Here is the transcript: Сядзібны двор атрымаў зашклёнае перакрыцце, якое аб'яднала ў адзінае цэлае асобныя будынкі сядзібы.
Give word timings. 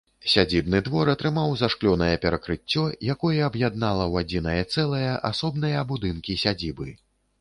Сядзібны 0.33 0.79
двор 0.85 1.09
атрымаў 1.11 1.51
зашклёнае 1.63 2.15
перакрыцце, 2.23 2.85
якое 3.15 3.33
аб'яднала 3.49 4.05
ў 4.11 4.25
адзінае 4.25 4.59
цэлае 4.73 5.13
асобныя 5.33 5.85
будынкі 5.93 6.41
сядзібы. 6.47 6.89